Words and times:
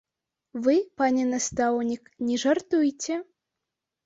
Вы, 0.67 0.75
пане 1.01 1.25
настаўнік, 1.33 2.09
не 2.31 2.39
жартуйце. 2.45 3.21